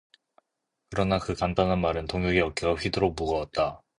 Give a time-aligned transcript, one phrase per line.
[0.89, 3.83] 그러나 그 간단한 말은 동혁의 어깨가 휘 도록 무거웠다.